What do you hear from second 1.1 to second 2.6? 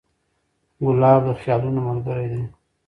د خیالونو ملګری دی.